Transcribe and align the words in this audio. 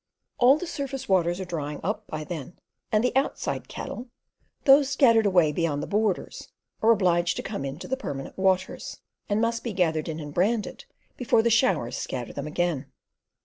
All 0.39 0.57
the 0.57 0.65
surface 0.65 1.07
waters 1.07 1.39
are 1.39 1.45
drying 1.45 1.79
up 1.83 2.07
by 2.07 2.23
then, 2.23 2.57
and 2.91 3.03
the 3.03 3.15
outside 3.15 3.67
cattle—those 3.67 4.89
scattered 4.89 5.27
away 5.27 5.51
beyond 5.51 5.83
the 5.83 5.93
borders—are 5.93 6.89
obliged 6.89 7.35
to 7.37 7.43
come 7.43 7.63
in 7.63 7.77
to 7.77 7.87
the 7.87 7.95
permanent 7.95 8.35
waters, 8.35 8.99
and 9.29 9.39
must 9.39 9.63
be 9.63 9.73
gathered 9.73 10.09
in 10.09 10.19
and 10.19 10.33
branded 10.33 10.85
before 11.17 11.43
the 11.43 11.51
showers 11.51 11.97
scatter 11.97 12.33
them 12.33 12.47
again. 12.47 12.87